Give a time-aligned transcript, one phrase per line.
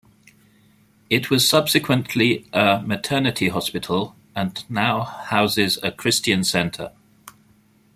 [1.11, 6.91] It was subsequently a maternity hospital, and now houses a Christian centre.